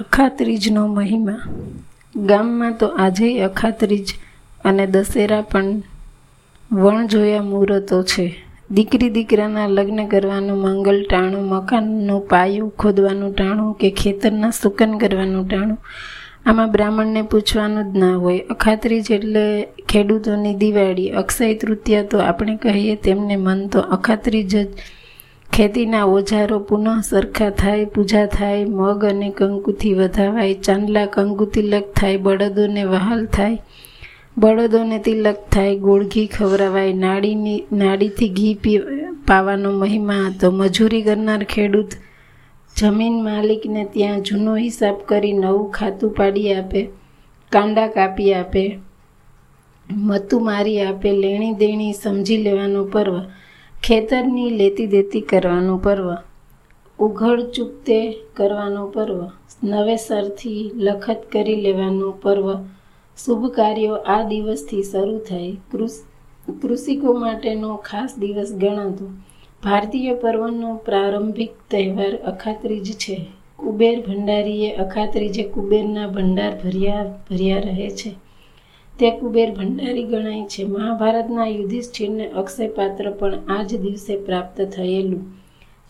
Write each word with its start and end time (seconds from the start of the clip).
અખાત્રીજનો 0.00 0.86
મહિમા. 0.86 1.40
ગામમાં 2.16 2.78
તો 2.78 2.86
આજેય 2.86 3.40
અખાત્રીજ 3.40 4.08
અને 4.64 4.86
દશેરા 4.86 5.40
પણ 5.40 5.82
વણ 6.72 7.06
જોયા 7.06 7.42
મુહૂર્તો 7.42 8.02
છે. 8.02 8.44
દીકરી 8.70 9.10
દીકરાના 9.10 9.66
લગ્ન 9.66 10.06
કરવાનું 10.06 10.58
મંગલ 10.58 11.06
ટાણું, 11.10 11.48
મકાનનું 11.48 12.28
પાયું 12.28 12.70
ખોદવાનું 12.70 13.34
ટાણું 13.34 13.74
કે 13.74 13.90
ખેતરના 13.90 14.50
સુકન 14.50 14.98
કરવાનું 14.98 15.48
ટાણું? 15.48 15.78
આમાં 16.46 16.72
બ્રાહ્મણને 16.72 17.22
પૂછવાનું 17.22 17.92
જ 17.92 17.96
ના 17.96 18.16
હોય. 18.16 18.38
અખાત્રીજ 18.38 19.10
એટલે 19.10 19.68
ખેડૂતોની 19.88 20.54
દિવાળી. 20.54 21.10
અક્ષય 21.10 21.54
તૃતીયા 21.54 22.02
તો 22.02 22.18
આપણે 22.18 22.56
કહીએ 22.56 22.94
તેમને 22.94 23.36
મન 23.36 23.68
તો 23.68 23.80
અખાત્રીજ 23.80 24.66
જ 24.66 24.68
ખેતીના 25.52 26.06
ઓજારો 26.06 26.58
પુનઃ 26.60 26.88
સરખા 27.02 27.50
થાય, 27.50 27.86
પૂજા 27.86 28.26
થાય, 28.26 28.66
મગ 28.66 29.04
અને 29.04 29.30
કંકુથી 29.30 29.94
વધાવાય, 29.94 30.54
ચાંદલા 30.54 31.06
કંકુ 31.06 31.44
તિલક 31.46 31.86
થાય, 31.94 32.18
બળદોને 32.18 32.84
વહાલ 32.84 33.26
થાય. 33.26 33.58
બળદોને 34.36 34.98
તિલક 34.98 35.40
થાય, 35.50 35.74
ગોળ 35.76 36.04
ઘી 36.04 36.26
ખવડાવાય, 36.26 36.92
નાડીની, 36.94 37.64
નાડીથી 37.72 38.28
ઘી 38.28 38.54
પી, 38.54 38.80
પાવાનો 39.26 39.72
મહિમા 39.72 40.20
હતો. 40.26 40.50
મજૂરી 40.50 41.02
કરનાર 41.02 41.44
ખેડૂત 41.44 41.96
જમીન 42.76 43.16
માલિકને 43.22 43.84
ત્યાં 43.84 44.22
જૂનો 44.22 44.54
હિસાબ 44.56 44.96
કરી 45.06 45.32
નવું 45.32 45.70
ખાતું 45.70 46.14
પાડી 46.14 46.52
આપે, 46.52 46.90
કાંડા 47.52 47.88
કાપી 47.88 48.34
આપે, 48.34 48.64
મતું 49.86 50.44
મારી 50.44 50.80
આપે 50.80 51.12
લેણી 51.12 51.54
દેણી 51.54 51.92
સમજી 51.92 52.36
લેવાનો 52.36 52.84
પર્વ 52.84 53.14
ખેતરની 53.82 54.50
લેતી 54.50 54.86
દેતી 54.86 55.20
કરવાનું 55.20 55.82
પર્વ, 55.82 56.08
ઉઘડ 56.98 57.40
ચૂકતે 57.50 57.98
કરવાનું 58.36 58.92
પર્વ, 58.92 59.20
નવેસરથી 59.64 60.70
લખત 60.76 61.20
કરી 61.32 61.54
લેવાનું 61.56 62.20
પર્વ, 62.22 62.46
શુભ 63.18 63.46
કાર્યો 63.50 63.94
આ 63.94 64.22
દિવસથી 64.22 64.82
શરૂ 64.82 65.18
થાય. 65.18 65.54
કૃષિકો 66.62 67.14
માટેનો 67.14 67.76
ખાસ 67.76 68.14
દિવસ 68.18 68.52
ગણાતો. 68.52 69.06
ભારતીય 69.62 70.14
પર્વનો 70.14 70.76
પ્રારંભિક 70.86 71.50
તહેવાર 71.70 72.14
અખાત્રીજ 72.26 72.88
છે. 72.94 73.16
કુબેર 73.58 73.96
ભંડારીએ 74.06 74.70
અખાત્રીજે 74.76 75.42
કુબેરના 75.42 76.06
ભંડાર 76.06 76.52
ભર્યા 76.64 77.04
ભર્યા 77.30 77.60
રહે 77.60 77.90
છે. 77.90 78.10
તે 78.98 79.08
કુબેર 79.10 79.48
ભંડારી 79.50 80.04
ગણાય 80.04 80.44
છે. 80.46 80.62
મહાભારતના 80.66 81.48
યુધિષ્ઠિરને 81.48 82.24
અક્ષયપાત્ર 82.42 83.10
પણ 83.10 83.34
આ 83.48 83.62
જ 83.62 83.70
દિવસે 83.76 84.14
પ્રાપ્ત 84.16 84.56
થયેલું. 84.76 85.22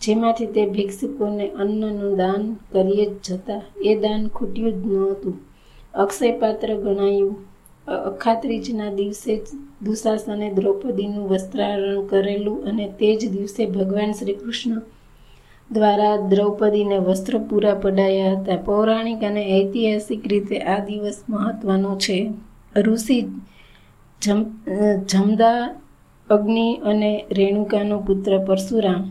જેમાંથી 0.01 0.45
તે 0.45 0.65
ભિક્ષુકોને 0.65 1.45
અન્નનું 1.63 2.17
દાન 2.17 2.43
કરીએ 2.71 3.05
જ 3.05 3.13
જતા 3.27 3.61
એ 3.83 3.95
દાન 3.95 4.21
ખૂટ્યું 4.27 4.75
જ 4.81 4.91
નહોતું. 4.93 5.35
અક્ષયપાત્ર 5.93 6.69
ગણાયું 6.75 7.35
અખાત્રીજના 7.87 8.91
દિવસે 8.91 9.31
જ 9.35 9.57
દુશાસને 9.83 10.47
દ્રૌપદીનું 10.49 11.25
વસ્ત્રારણ 11.27 12.01
કરેલું 12.07 12.67
અને 12.69 12.85
તે 12.99 13.09
જ 13.15 13.21
દિવસે 13.27 13.61
ભગવાન 13.67 14.11
શ્રી 14.11 14.33
કૃષ્ણ 14.33 14.81
દ્વારા 15.69 16.15
દ્રૌપદીને 16.31 16.97
વસ્ત્ર 16.97 17.39
પૂરા 17.49 17.73
પડાયા 17.75 18.35
હતા. 18.35 18.59
પૌરાણિક 18.67 19.23
અને 19.23 19.43
ઐતિહાસિક 19.57 20.27
રીતે 20.27 20.57
આ 20.73 20.79
દિવસ 20.79 21.19
મહત્વનો 21.29 21.95
છે. 21.95 22.19
ઋષિ 22.85 23.17
જમ, 24.21 24.39
જમદા 25.11 25.61
અગ્નિ 26.27 26.67
અને 26.89 27.11
રેણુકાનો 27.31 27.97
પુત્ર 28.07 28.33
પરશુરામ. 28.47 29.01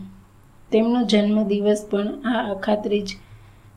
તેમનો 0.71 0.99
જન્મદિવસ 1.03 1.81
પણ 1.91 2.07
આ 2.31 2.41
અખાત્રીજ 2.55 3.09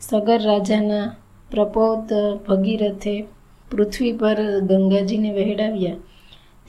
સગર 0.00 0.40
રાજાના 0.42 1.06
પ્રપોત 1.50 2.08
ભગીરથે 2.48 3.14
પૃથ્વી 3.70 4.12
પર 4.12 4.38
ગંગાજીને 4.70 5.30
વહેડાવ્યા. 5.32 6.00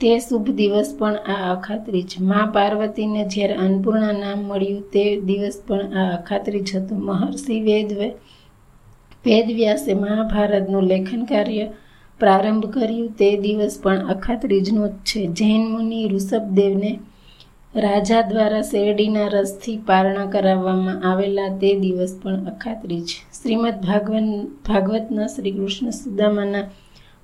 તે 0.00 0.10
શુભ 0.18 0.48
દિવસ 0.50 0.90
પણ 0.98 1.16
આ 1.34 1.52
અખાત્રીજ. 1.54 2.10
મા 2.20 2.46
પાર્વતીને 2.54 3.22
જ્યારે 3.24 3.54
અન્નપૂર્ણા 3.64 4.14
નામ 4.24 4.40
મળ્યું, 4.48 4.82
તે 4.92 5.04
દિવસ 5.20 5.56
પણ 5.66 5.92
આ 6.00 6.10
અખાત્રીજ 6.18 6.68
હતું. 6.76 7.00
મહર્ષિ 7.08 7.56
વેદ 7.60 7.90
વેદવ્યાસે 9.26 9.92
મહાભારતનું 9.94 10.84
લેખન 10.92 11.22
કાર્ય 11.24 11.66
પ્રારંભ 12.20 12.66
કર્યું 12.66 13.08
તે 13.12 13.28
દિવસ 13.36 13.80
પણ 13.82 14.06
અખાત્રીજનો 14.06 14.86
જ 14.88 14.94
છે. 15.04 15.20
જૈન 15.26 15.62
મુનિ 15.72 16.08
ઋષભદેવને 16.08 16.92
રાજા 17.74 18.22
દ્વારા 18.22 18.60
શેરડીના 18.60 19.28
રસથી 19.28 19.76
પારણા 19.86 20.26
કરાવવામાં 20.26 21.02
આવેલા 21.10 21.48
તે 21.60 21.70
દિવસ 21.74 22.12
પણ 22.22 22.46
અખાત્રીજ 22.46 23.08
શ્રીમદ 23.38 23.76
ભાગવન, 23.86 24.28
ભાગવતના 24.66 25.26
શ્રી 25.26 25.50
કૃષ્ણ 25.50 25.90
સુદામાના 25.90 26.64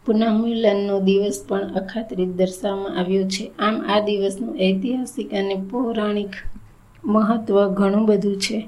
પુનઃમિલનનો 0.07 0.97
દિવસ 1.01 1.39
પણ 1.49 1.75
અખાત્રીજ 1.75 2.33
દર્શાવવામાં 2.37 2.99
આવ્યો 2.99 3.29
છે. 3.29 3.45
આમ 3.59 3.77
આ 3.89 4.01
દિવસનું 4.01 4.59
ઐતિહાસિક 4.59 5.29
અને 5.35 5.57
પૌરાણિક 5.71 6.35
મહત્વ 7.05 7.57
ઘણું 7.75 8.07
બધું 8.07 8.37
છે. 8.37 8.59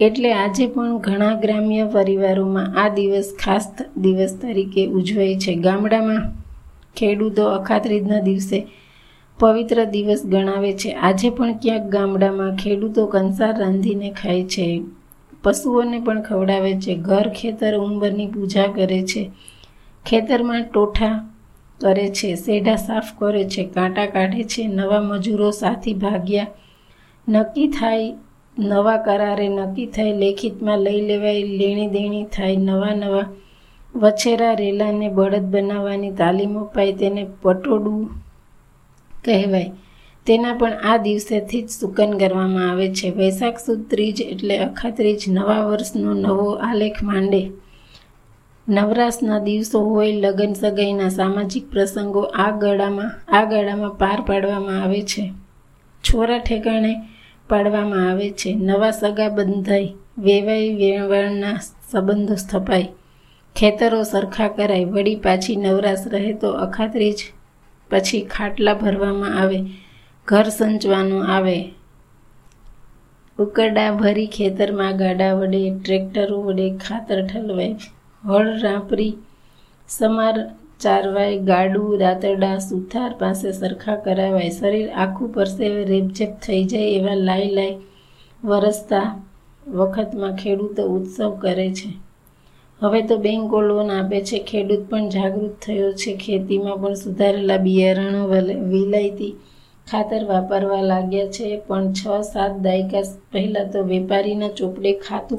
એટલે 0.00 0.32
આજે 0.32 0.66
પણ 0.66 0.98
ઘણા 0.98 1.34
ગ્રામ્ય 1.34 1.84
પરિવારોમાં 1.92 2.84
આ 2.84 2.88
દિવસ 2.88 3.34
ખાસ 3.44 3.74
દિવસ 3.96 4.38
તરીકે 4.42 4.86
ઉજવાય 4.86 5.36
છે. 5.36 5.54
ગામડામાં 5.54 6.32
ખેડૂતો 6.96 7.44
અખાત્રીજના 7.48 8.20
દિવસે 8.20 8.66
પવિત્ર 9.40 9.84
દિવસ 9.84 10.22
ગણાવે 10.26 10.72
છે. 10.72 10.92
આજે 10.92 11.30
પણ 11.30 11.52
ક્યાંક 11.52 11.82
ગામડામાં 11.82 12.56
ખેડૂતો 12.56 13.06
કંસાર 13.06 13.58
રાંધીને 13.58 14.10
ખાય 14.10 14.44
છે. 14.44 14.82
પશુઓને 15.42 16.00
પણ 16.00 16.22
ખવડાવે 16.22 16.72
છે. 16.74 16.94
ઘર 16.94 17.28
ખેતર 17.28 17.76
ઉંબરની 17.76 18.26
પૂજા 18.26 18.66
કરે 18.66 19.02
છે. 19.02 19.30
ખેતરમાં 20.06 20.62
ટોઠા 20.62 21.28
કરે 21.80 22.08
છે. 22.08 22.34
સેઢા 22.34 22.76
સાફ 22.76 23.04
કરે 23.18 23.44
છે. 23.44 23.64
કાંટા 23.64 24.06
કાઢે 24.06 24.44
છે. 24.44 24.66
નવા 24.66 25.00
મજૂરો 25.00 25.50
સાથી 25.50 25.94
ભાગ્યા. 25.94 26.46
નક્કી 27.28 27.68
થાય 27.68 28.14
નવા 28.58 28.96
કરારે 28.96 29.48
નક્કી 29.48 29.86
થાય 29.86 30.12
લેખિતમાં 30.12 30.78
લઈ 30.78 31.00
લેવાય, 31.00 31.42
લેણી 31.42 31.86
દેણી 31.86 32.24
થાય, 32.24 32.56
નવા 32.56 32.94
નવા 32.94 33.26
વછેરા 33.96 34.54
રેલાને 34.54 35.08
બળદ 35.08 35.42
બનાવવાની 35.42 36.10
તાલીમ 36.10 36.58
અપાય, 36.58 36.92
તેને 36.92 37.26
પટોડું 37.42 38.08
કહેવાય. 39.24 39.70
તેના 40.26 40.54
પણ 40.54 40.72
આ 40.72 40.96
દિવસેથી 40.96 41.62
જ 41.62 41.68
સુકન 41.68 42.18
કરવામાં 42.18 42.70
આવે 42.70 42.88
છે. 42.88 43.10
વૈશાખ 43.10 43.58
સુદ 43.58 43.90
ત્રીજ 43.90 44.20
એટલે 44.20 44.58
અખાત્રીજ 44.58 45.28
નવા 45.28 45.66
વર્ષનો 45.66 46.14
નવો 46.14 46.54
આલેખ 46.54 47.02
માંડે. 47.02 47.50
નવરાશના 48.68 49.38
દિવસો 49.38 49.80
હોય, 49.80 50.12
લગ્ન 50.12 50.52
સગાઈના 50.52 51.08
સામાજિક 51.08 51.70
પ્રસંગો 51.70 52.20
આ 52.20 52.50
ગાળામાં 52.50 53.10
આ 53.28 53.44
ગાળામાં 53.44 53.98
પાર 53.98 54.20
પાડવામાં 54.20 54.82
આવે 54.82 55.02
છે. 55.02 55.32
છોરા 56.04 56.38
ઠેકાણે 56.38 56.96
પાડવામાં 57.48 58.10
આવે 58.10 58.30
છે. 58.30 58.54
નવા 58.54 58.90
સગા 58.90 59.28
બંધાઈ 59.28 59.94
વેવાઈ 60.18 60.74
વેવાણના 60.74 61.56
સંબંધો 61.90 62.34
સ્થપાય. 62.34 62.88
ખેતરો 63.56 64.02
સરખા 64.02 64.48
કરાય, 64.48 64.84
વળી 64.84 65.16
પાછી 65.16 65.56
નવરાશ 65.56 66.06
રહે 66.06 66.32
તો 66.32 66.50
અખાતરી 66.50 67.12
જ 67.12 67.24
પછી 67.90 68.20
ખાટલા 68.30 68.74
ભરવામાં 68.74 69.40
આવે, 69.40 69.60
ઘર 70.24 70.48
સંચવાનું 70.48 71.26
આવે. 71.26 71.58
ઉકરડા 73.38 73.90
ભરી 73.92 74.26
ખેતરમાં 74.26 74.96
ગાડા 74.96 75.32
વડે, 75.32 75.70
ટ્રેક્ટરો 75.78 76.42
વડે 76.42 76.76
ખાતર 76.76 77.26
ઠલવાય. 77.26 77.76
હળ 78.24 78.58
રાપરી 78.60 79.16
સમાર 79.88 80.50
ચારવાય, 80.80 81.38
ગાડું 81.38 81.98
રાતરડા 81.98 82.58
સુથાર 82.58 83.14
પાસે 83.18 83.52
સરખા 83.52 83.96
કરાવાય. 83.96 84.50
શરીર 84.50 84.90
આખું 84.90 85.28
પરસેવે 85.28 85.84
રેપઝેપ 85.84 86.32
થઈ 86.46 86.64
જાય 86.64 86.82
એવા 86.82 87.14
લાઈ 87.14 87.50
લાઈ 87.50 87.76
વરસતા 88.44 89.06
વખતમાં 89.68 90.36
ખેડૂતો 90.36 90.82
ઉત્સવ 90.86 91.30
કરે 91.36 91.68
છે. 91.72 91.90
હવે 92.80 93.02
તો 93.02 93.16
બેંકો 93.16 93.60
લોન 93.60 93.90
આપે 93.90 94.20
છે. 94.20 94.38
ખેડૂત 94.38 94.90
પણ 94.90 95.08
જાગૃત 95.08 95.54
થયો 95.62 95.92
છે. 95.92 96.16
ખેતીમાં 96.16 96.78
પણ 96.82 96.94
સુધારેલા 96.94 97.56
બિયારણો 97.56 98.22
વિલાયતી 98.70 99.32
ખાતર 99.90 100.24
વાપરવા 100.24 100.80
લાગ્યા 100.82 101.26
છે. 101.26 101.56
પણ 101.66 101.92
છ 101.92 102.22
સાત 102.22 102.58
દાયકા 102.58 103.02
પહેલાં 103.32 103.70
તો 103.72 103.82
વેપારીના 103.82 104.48
ચોપડે 104.48 104.92
ખાતું 104.92 105.38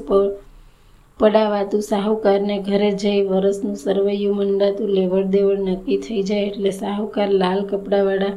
પડાવાતું 1.19 1.81
સાહુકારને 1.81 2.57
ઘરે 2.60 2.89
જઈ 3.01 3.21
વરસનું 3.21 3.74
સરવૈયું 3.75 4.38
મંડાતું 4.42 4.92
લેવડ 4.98 5.25
દેવડ 5.33 5.63
નક્કી 5.63 5.98
થઈ 5.98 6.21
જાય 6.24 6.45
એટલે 6.50 6.71
સાહુકાર 6.71 7.30
લાલ 7.42 7.60
કપડાવાળા 7.63 8.36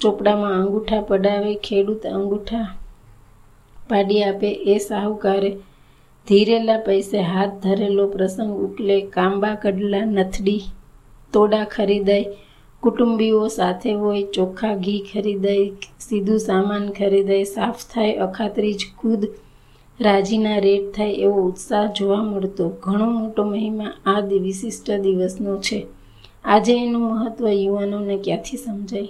ચોપડામાં 0.00 0.54
અંગૂઠા 0.58 1.00
પડાવે, 1.00 1.52
ખેડૂત 1.66 2.04
અંગૂઠા 2.10 2.66
પાડી 3.90 4.20
આપે, 4.22 4.50
એ 4.72 4.76
સાહુકારે 4.78 5.50
ધીરેલા 6.26 6.78
પૈસે 6.78 7.16
હાથ 7.22 7.56
ધરેલો 7.62 8.04
પ્રસંગ 8.08 8.52
ઉકલે, 8.66 8.96
કાંબા 9.16 9.54
કડલા 9.56 10.04
નથડી 10.06 10.62
તોડા 11.32 11.64
ખરીદાય, 11.64 12.32
કુટુંબીઓ 12.82 13.42
સાથે 13.48 13.90
હોય 13.94 14.22
ચોખ્ખા 14.36 14.74
ઘી 14.84 15.02
ખરીદાય, 15.10 15.66
સીધું 15.98 16.38
સામાન 16.38 16.86
ખરીદાય, 16.92 17.50
સાફ 17.56 17.82
થાય 17.88 18.14
અખાતરી 18.28 18.74
જ 18.74 18.92
ખુદ 18.98 19.28
રાજીના 20.00 20.58
રેટ 20.58 20.96
થાય 20.96 21.10
એવો 21.10 21.34
ઉત્સાહ 21.34 21.92
જોવા 21.92 22.22
મળતો. 22.22 22.68
ઘણો 22.68 23.10
મોટો 23.10 23.44
મહિમા 23.44 23.92
આ 24.06 24.20
વિશિષ્ટ 24.20 24.90
દિવસનો 24.90 25.60
છે. 25.60 25.86
આજે 26.44 26.84
એનું 26.84 27.02
મહત્ત્વ 27.02 27.48
યુવાનોને 27.48 28.16
ક્યાંથી 28.16 28.56
સમજાય? 28.56 29.08